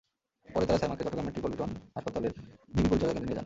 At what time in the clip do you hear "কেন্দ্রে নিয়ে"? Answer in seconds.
3.13-3.29